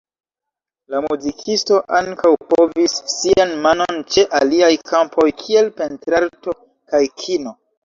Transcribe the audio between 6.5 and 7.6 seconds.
kaj kino.